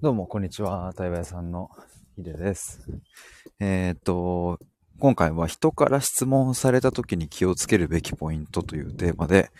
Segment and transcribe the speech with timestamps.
[0.00, 0.92] どうも、こんにちは。
[0.96, 1.70] 対話屋さんの
[2.14, 2.86] ヒデです。
[3.58, 4.60] えーっと、
[5.00, 9.50] 今回は人から質問された時に気をつけるべきポイントというテーマで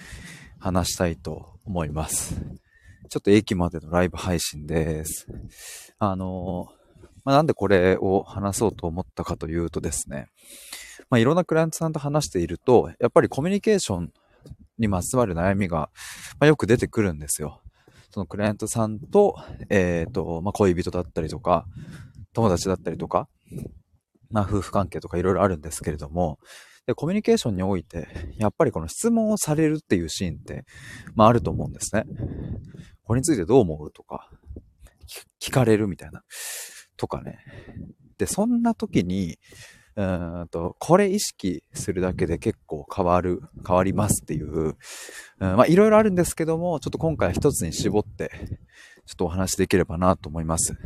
[0.61, 2.41] 話したいと思います。
[3.09, 5.27] ちょっと駅までのライブ配信です。
[5.99, 6.69] あの、
[7.25, 10.29] まあ、なんでこれを話そうと思ったかというとですね、
[11.11, 14.13] まあ、いろんなクライアントさんと話していると、やっぱりコミュニケーション
[14.79, 15.91] にまつわる悩みが、
[16.39, 17.61] まあ、よく出てくるんですよ。
[18.19, 19.37] そのクライアントさんと、
[19.71, 21.67] えっ、と、まあ、恋人だったりとか、
[22.33, 23.29] 友達だったりとか、
[24.31, 26.41] まあ、夫婦関係とかいろいろあるんですけれども、
[26.87, 30.65] で、コミュニケーションにおいて、やっぱりこの質問をされるっていうシーンって、
[31.15, 32.07] まあ、あると思うんですね。
[33.05, 34.29] これについてどう思うとか、
[35.41, 36.25] 聞かれるみたいな、
[36.97, 37.39] とかね。
[38.19, 39.39] で、そんな時に、
[39.99, 44.77] うんと、これ意識するだけで結構変わる、変わりますっていう、うん、
[45.41, 48.31] まあいろいろあるんですけども、ちょっと今回は一つに絞って、
[49.07, 50.77] ちょっとお話しできればなと思います。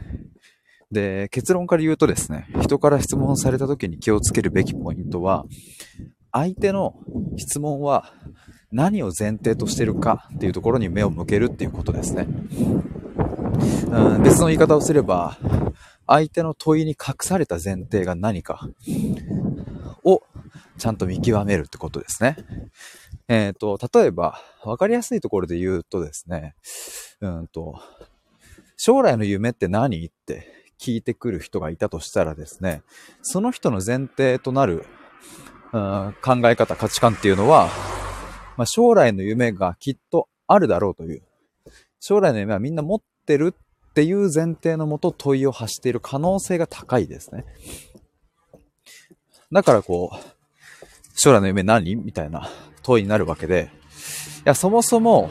[0.91, 5.45] で、結論から言うとですね、人から質問された時に気をつけるべきポイントは、
[6.33, 6.95] 相手の
[7.37, 8.15] 質問は
[8.71, 12.27] 何を前提としてるかっていうところに目を向けるっていうことですね。
[13.91, 15.37] うん、別の言い方をすれば、
[16.13, 18.69] 相手の問いに隠された前提が何か
[20.05, 20.23] を
[20.77, 22.37] ちゃんと見極めるってことですね。
[23.29, 26.55] えっ、と、例えば、わかりやすいところで言うとですね、
[27.23, 27.81] うんと、
[28.77, 30.05] 将来の夢って何？
[30.05, 30.47] って
[30.79, 32.83] 聞いてくる人がいたとしたらですね、
[33.23, 34.85] その人の前提となる、
[35.73, 37.71] うん、考え方、価値観っていうのは、
[38.59, 41.23] まあ、将来の夢がきっとあるだろうという、
[42.01, 43.55] 将来の夢はみんな持ってる
[43.93, 47.45] っていう前提のもと問いを発している可能性が高いですね。
[49.53, 50.17] だからこう、
[51.15, 52.49] 将来の夢何みたいな
[52.83, 53.71] 問いになるわけで、
[54.39, 55.29] いや、そもそも、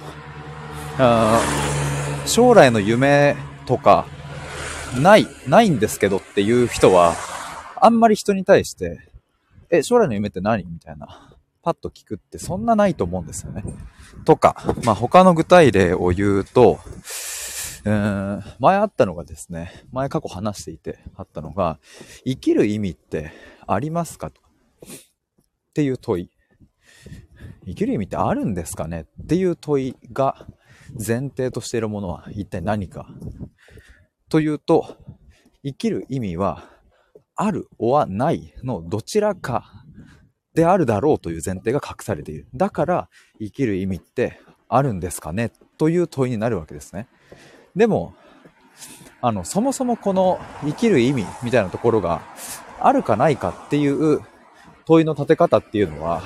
[1.00, 1.42] あ
[2.28, 4.06] 将来の夢とか、
[5.02, 7.16] ない、ないんですけどっていう人は、
[7.78, 9.00] あんまり人に対して、
[9.72, 13.64] え、将来の夢って何みたいな、パッと聞くってそんなないと思うんですよね。
[14.24, 16.80] とか、まあ他の具体例を言うと、
[17.84, 21.80] うー前あったのがですね、前過去話していてあったのが、
[22.26, 23.32] 生きる意味って
[23.68, 24.30] ありますか？
[24.30, 24.44] とっ
[25.74, 26.30] ていう問い。
[27.66, 29.08] 生きる意味ってあるんですかね？
[29.24, 30.48] っていう問いが
[30.94, 33.08] 前提としているものは一体何か
[34.30, 34.98] というと、
[35.64, 36.70] 生きる意味は
[37.36, 39.86] あるおはないのどちらか
[40.54, 42.48] であるだろうという前提が隠されている。
[42.54, 43.10] だから
[43.40, 45.52] 生きる意味ってあるんですかね？
[45.78, 47.08] という問いになるわけですね。
[47.76, 48.14] でも、
[49.22, 52.22] あの、そもそもこの生きる意味みたいなところが
[52.80, 54.22] あるかないかっていう
[54.86, 56.24] 問いの立て方っていうのは、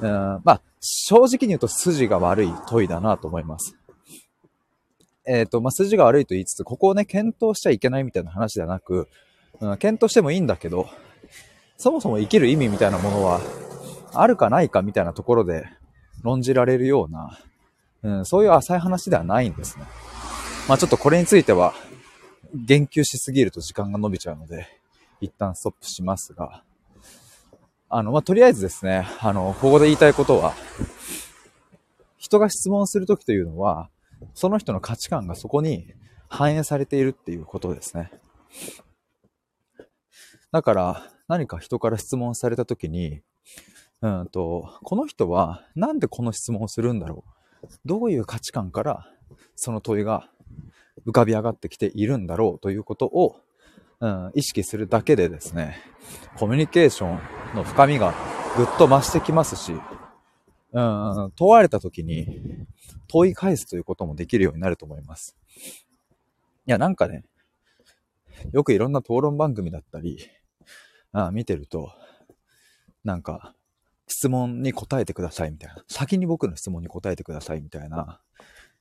[0.00, 3.76] うん、まあ、正直に言うと筋が悪い問いだなと思います。
[5.26, 9.08] えっ、と、まあ、筋が悪いと言いつつ、ここをね、検討しちゃいけないみたいな話ではなく、
[9.60, 10.88] うん、検討してもいいんだけど、
[11.76, 13.40] そもそも生きる意味みたいなものは、
[14.14, 15.66] あるかないかみたいなところで
[16.22, 17.38] 論じられるような、
[18.02, 19.84] うん、そういう浅い話ではないんですね。
[20.68, 21.72] まあちょっとこれについては、
[22.54, 24.66] 言及しすぎると時間が伸びちゃうので、
[25.18, 26.62] 一旦ストップしますが、
[27.88, 30.52] あの、まあとりあえずですね、あの、ここで言いたいことは、
[32.18, 33.88] 人が質問するときというのは、
[34.34, 35.94] その人の価値観がそこに
[36.28, 38.10] 反映されているっていうことですね。
[40.52, 43.22] だから、何か人から質問されたときに、
[44.02, 47.24] うんと、この人はなんでこの質問をするんだろ
[47.62, 49.10] うどういう価値観から
[49.56, 50.30] その問いが
[51.08, 53.40] 浮かび上がってきているんだろうということを、
[54.00, 55.80] うん、意識するだけでですね、
[56.36, 58.12] コミュニケーションの深みが
[58.58, 59.72] ぐっと増してきますし、
[60.72, 62.66] うん、問われた時に
[63.08, 65.34] 問い返すということもできるようになると思います。
[66.66, 67.24] いや、なんかね、
[68.52, 70.18] よくいろんな討論番組だったり、
[71.12, 71.90] あ見てると、
[73.02, 73.54] なんか、
[74.08, 75.82] 質問に答えてくださいみたいな。
[75.88, 78.20] 先に僕の質問に答えてくださいみたいな。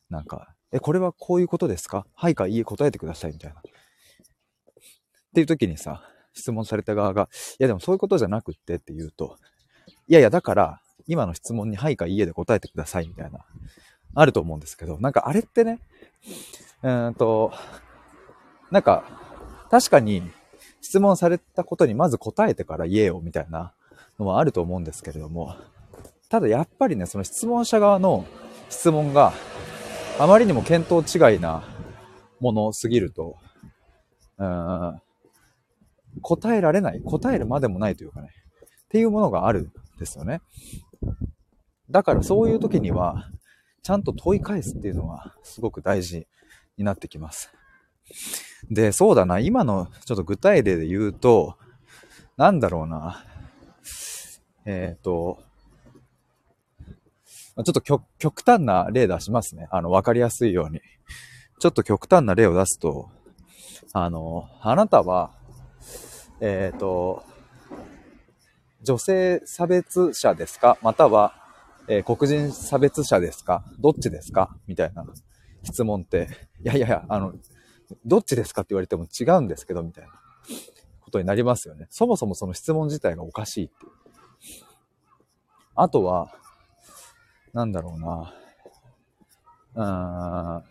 [0.09, 2.05] なんか、え、これはこういうことですか？
[2.13, 3.59] はいかいいえ答えてくださいみたいな。
[3.59, 3.63] っ
[5.33, 6.01] ていう時にさ、
[6.33, 7.29] 質問された側が、
[7.59, 9.37] いやでもそういうことじゃなくってって言うと、
[10.07, 13.45] いやいやだから、今の質問にはいかいいえで答えてくださいみたいな、
[14.13, 15.79] あると思うんですけど、なんかあれってね、
[16.83, 17.53] うーんと、
[18.71, 19.03] なんか、
[19.69, 20.21] 確かに
[20.81, 23.73] 質問されたことにまず答えてから言えよみたいな
[24.19, 25.55] のはあると思うんですけれども、
[26.29, 28.25] ただやっぱりね、その質問者側の
[28.69, 29.33] 質問が
[30.19, 31.63] あまりにも見当違いな
[32.39, 33.35] ものすぎると、
[34.39, 35.01] うん、
[36.21, 38.29] 答えられない、答えるまでもないというかね、
[38.85, 40.41] っていうものがあるんですよね。
[41.91, 43.29] だからそういう時には、
[43.83, 46.27] ちゃんと問い返すっていうのはすごく大事
[46.77, 47.53] になってきます。
[48.71, 51.57] で、そうだな、今のちょっと具体例で言うと、
[52.37, 53.23] なんだろうな。
[54.65, 55.39] えっ、ー、と、
[57.63, 59.67] ちょっと極端な例出しますね。
[59.71, 60.81] あの、わかりやすいように。
[61.59, 63.09] ちょっと極端な例を出すと、
[63.93, 65.31] あの、あなたは、
[66.39, 67.23] えっ、ー、と、
[68.83, 70.77] 女性差別者ですか？
[70.83, 71.33] または、
[71.87, 73.63] えー、黒人差別者ですか？
[73.79, 74.55] どっちですか？
[74.67, 75.03] みたいな
[75.63, 76.29] 質問って、
[76.61, 77.33] いやいやいや、あの、
[78.05, 80.11] どっちですかって言われても違うんですけど、みたいな
[81.01, 81.87] ことになりますよね。
[81.89, 83.91] そもそもその質問自体がおかしいっていう。
[85.73, 86.31] あとは、
[87.53, 88.33] なんだろうな。
[89.75, 90.63] うーん。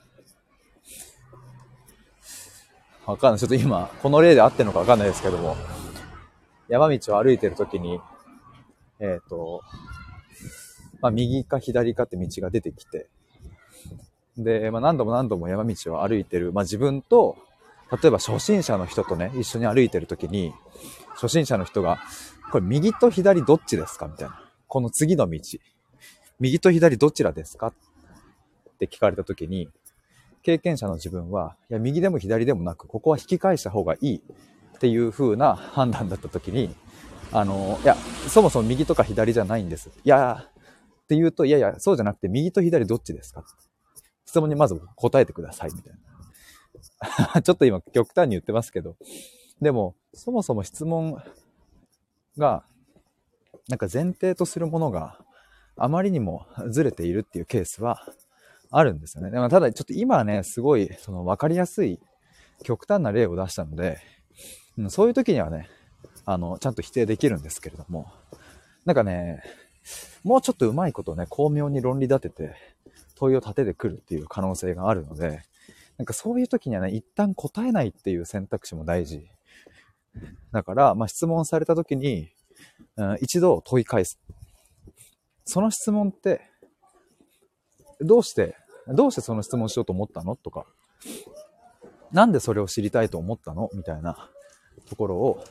[3.07, 3.39] わかんない。
[3.39, 5.57] ちょっと今、この例で合ってるのかわかんないですけども、
[6.69, 8.01] 山道を歩いてるときに、
[8.99, 9.63] えっ、ー、と、
[11.01, 13.09] まあ、右か左かって道が出てきて、
[14.37, 17.37] で、まあ、何度も何度も山道を歩いてる、まあ、自分と、
[18.03, 20.53] 例えば初心者の人とね、一緒に歩いてるときに、
[21.11, 22.01] 初心者の人が、
[22.51, 24.43] これ右と左どっちですかみたいな。
[24.67, 25.41] この次の道。
[26.41, 27.69] 右と左どちらですか？
[27.69, 27.73] っ
[28.79, 29.69] て聞かれたときに、
[30.43, 36.75] 経験者の自分は、いや、右でも左でもなく、ここは引き返した方がいいっていう風な判断だったときに、
[37.33, 37.97] あの、いや、
[38.29, 39.91] そもそも右とか左じゃないんです。
[40.05, 40.47] いや、
[41.03, 43.45] って言うと、いやいや、そうじゃなくて、右と左どっちですか？
[44.27, 45.95] 質問にまず答えてください、みたい
[47.35, 47.43] な。
[47.43, 48.97] ちょっと今、極端に言ってますけど、
[49.61, 51.23] でも、そもそも質問
[52.37, 52.65] が、
[53.69, 55.19] なんか前提とするものが
[55.77, 58.07] あまりにもずれているっていうケースは
[58.71, 59.31] あるんですよね。
[59.31, 62.01] でもただちょっと今はね、すごいその分かりやすい
[62.63, 63.99] 極端な例を出したので、
[64.79, 65.69] うん、そういう時にはね、
[66.25, 68.11] あの、ちゃんと否定できるんですけれども、
[68.85, 69.43] なんかね、
[70.25, 72.55] もうちょっとうまいことをね、巧妙に論理立てて
[73.15, 75.43] 問いを立ててくるっていう可能性があるので、
[75.99, 79.29] なんかそういう時にはね、一旦答えないっていう選択肢も大事。
[80.53, 82.29] だから、まあ、質問された時に、
[82.97, 84.19] うん、一度問い返す。
[85.47, 86.43] その質問って、
[88.01, 88.57] どうして、
[88.89, 90.37] どうしてその質問しようと思ったの？
[90.37, 90.67] とか、
[92.13, 93.71] なんでそれを知りたいと思ったの？
[93.73, 94.29] みたいな
[94.89, 95.45] ところを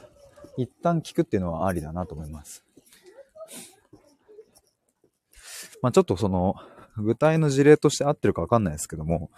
[0.57, 2.63] 一旦聞くっていうのはありだなと思います。
[5.81, 6.55] まあちょっとその、
[6.97, 9.29] 具体の事例として合ってるかわかんないですけども、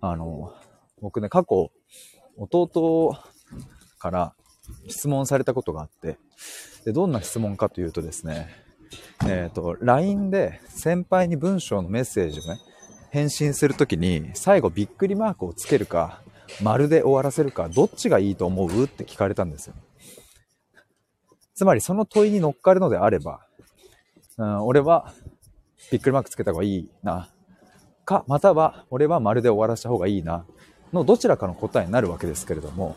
[0.00, 0.54] あの、
[1.00, 1.70] 僕ね、過去、
[2.36, 3.16] 弟
[3.98, 4.34] から
[4.88, 6.18] 質問されたことがあって、
[6.84, 8.48] で、どんな質問かというとですね、
[9.26, 12.60] えっ、ー、と、LINE で先輩に文章のメッセージをね、
[13.10, 16.22] 返信するときに、最後びっくりマークをつけるか、
[16.62, 19.74] 丸で終わらせるか、どっちがいいと思うって聞かれたんですよ。
[21.54, 23.40] つまりその問いに乗っかるのであれば、
[24.38, 25.12] うん、俺は
[25.90, 27.28] びっくりマークつけた方がいいな。
[28.04, 30.46] か、または俺は丸で終わらせた方がいいな。
[30.92, 32.96] のどちらかの答えになるわけですけれども、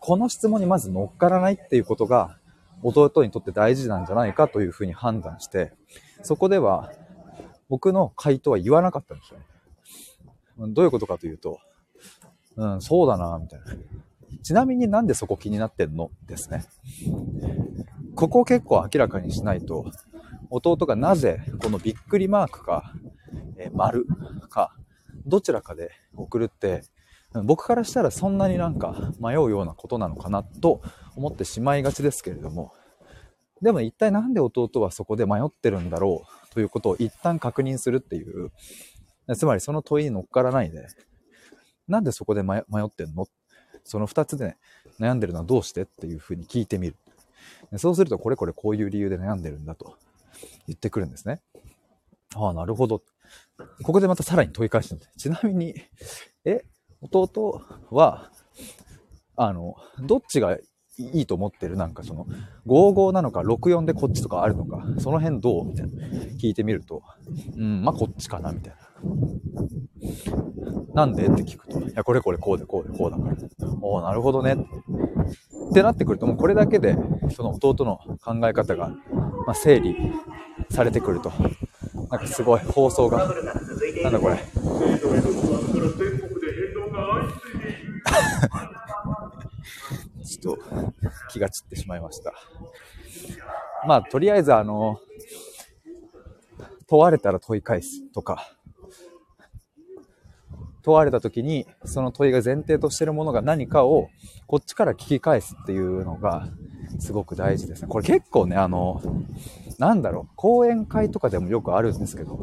[0.00, 2.38] この質問にまず乗っからないっていうことが、
[2.82, 5.72] 弟にとって大事なんじゃないかというふうに判断して、
[6.22, 6.92] そこでは
[7.68, 9.46] 僕の回答は言わなかったんですよね。
[10.74, 11.58] どういうことかというと、
[12.56, 13.66] うん、そうだな、みたいな。
[14.42, 16.10] ちなみになんでそこ気になってんの？
[16.26, 16.64] ですね。
[18.14, 19.86] ここを結構明らかにしないと、
[20.50, 22.92] 弟がなぜこのびっくりマークか、
[23.56, 24.06] え丸
[24.48, 24.74] か、
[25.26, 26.82] どちらかで送るって、
[27.32, 30.82] 僕からしたらそんなになんか迷うようなことなのかなと
[31.16, 32.72] 思ってしまいがちですけれども、
[33.62, 38.50] でも一体なんで弟はそこで迷ってるんだろうということを一旦確認するっていう、
[39.36, 40.88] つまりその問いに乗っからないで、
[41.86, 43.26] なんでそこで迷ってんの？
[43.84, 44.56] その二つで、ね、
[44.98, 46.96] 悩んでるのはどうしてっていうふうに聞いてみる。
[47.76, 49.96] そうすると、これこれこういう理由で悩んでるんだと
[50.66, 51.40] 言ってくるんですね。
[52.34, 53.02] ああ、なるほど。
[53.82, 55.74] ここでまたさらに問い返してちなみに、
[56.44, 56.64] え、
[57.02, 58.30] 弟は、
[59.36, 60.56] あの、どっちが
[60.98, 61.76] いいと思ってる？
[61.76, 62.26] なんかその、
[62.66, 65.64] 55なのか64でこっちとかあるのか、その辺どう？
[65.64, 65.92] みたいな。
[66.38, 67.02] 聞いてみると、
[67.56, 68.80] うん、まあこっちかなみたいな。
[70.94, 71.26] なんで？
[71.26, 73.36] って聞くと、いや、これこれこうでこうでこうだから。
[73.80, 74.54] おおなるほどね。
[75.70, 76.96] ってなってくると、もうこれだけで、
[77.34, 78.88] その弟の考え方が、
[79.46, 79.96] まあ、整理
[80.68, 81.32] されてくると。
[82.10, 83.32] なんかすごい放送が、
[84.02, 84.36] なんだこれ。
[90.40, 90.58] と
[91.30, 92.32] 気が散ってしまいました。
[93.86, 95.00] まあ、とりあえずあの、
[96.86, 98.56] 問われたら問い返すとか、
[100.82, 104.08] 問われた時に、その問いが前提としてるものが何かを、
[104.46, 106.48] こっちから聞き返すっていうのが、
[106.98, 107.88] すごく大事ですね。
[107.88, 109.00] これ結構ね、あの、
[109.78, 112.38] なんだろう、講演会とかでもよくあるんですけど、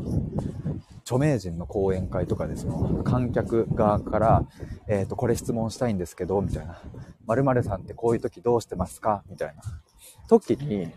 [1.08, 4.46] 著名人の講演会とかでその観客側から、
[4.90, 6.82] えっ、ー、と、これ質問したいんですけど、みたいな。
[7.28, 9.24] 〇〇さんってこういう時どうしてますか？
[9.30, 9.62] みたいな
[10.28, 10.92] 時に、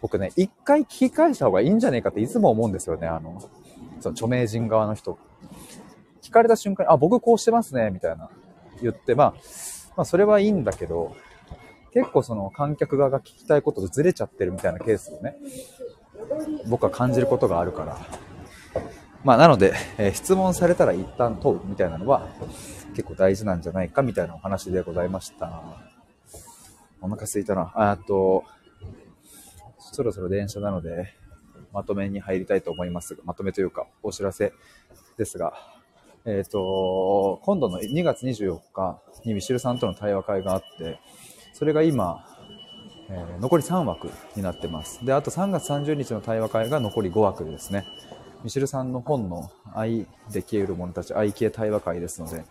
[0.00, 3.06] 僕ね、一回聞き返した方がいいんじゃねえかっていつも思うんですよね。
[3.06, 3.40] あの、
[4.00, 5.16] その著名人側の人。
[6.20, 8.30] 聞かれた瞬間に、あ、僕こうしてますね、みたいな
[8.82, 9.34] 言って、まあ、
[9.96, 11.14] まあ、それはいいんだけど、
[11.94, 15.36] 結構その観客側が聞きたいこととずれちゃってるみたいなケースをね、
[16.66, 18.27] 僕は感じることがあるから。
[19.28, 22.26] まあ、なので、え、質問されたら一旦問うみたいなのは
[22.94, 25.62] 結構大事なんじゃないかみたいなお話でございました。
[27.02, 27.70] お腹すいたな。
[27.74, 28.44] あと、
[29.92, 31.12] そろそろ電車なので、
[31.74, 34.54] まとめに入りたいと思いますが、まとめというか、お知らせ
[35.18, 35.52] ですが、
[36.24, 41.00] えっ、ー、と、今度の2月24日にミシルさんとの対話会があって、
[41.52, 42.24] それが今、
[43.10, 45.04] えー、残り3枠になってます。
[45.04, 47.84] で、あと3月30日の対話会が残り5枠ですね。
[48.44, 52.44] ミシルさんの本の愛で消える者たち、愛消え対話会ですので、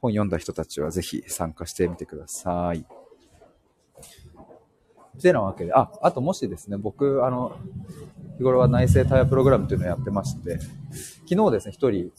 [0.00, 2.86] 本読んだ人たちはぜひ参加してみてください。
[5.20, 7.56] てなわけで、あ、あともしですね、僕、あの、
[8.36, 10.58] 日頃は内政対話プログラムというのをやってまして、
[11.28, 12.12] 昨日ですね、一人、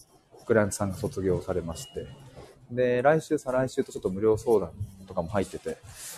[0.46, 2.08] クライアントさんが卒業されまして、
[2.72, 4.72] で、来週、再来週とちょっと無料相談
[5.08, 5.78] とかも入ってて、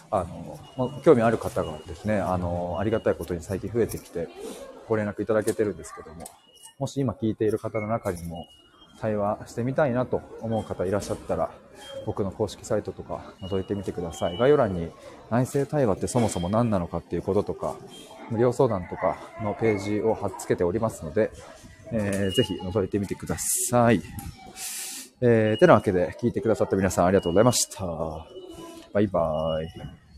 [0.10, 4.28] あの、ま興味ある方がですね、あの、ありがたいことに最近増えてきて、
[4.88, 6.26] ご連絡いただけてるんですけども、
[6.80, 8.48] もし今聞いている方の中にも、
[9.00, 11.52] 対話してみたいなと思う方いらっしゃったら、
[12.06, 14.38] 僕の公式サイトとか覗いてみてください。
[14.38, 14.92] 概要欄に
[15.30, 17.76] 内政対話ってそもそも何なのかっていうこととか、
[18.30, 21.32] 無料相談とかのページを貼っつけておりますので、
[21.92, 24.02] えー、ぜひ覗いてみてください。
[25.22, 27.86] えー、てなわけで聞いてくださった皆さんありがとうございました。
[28.94, 30.09] バイバーイ。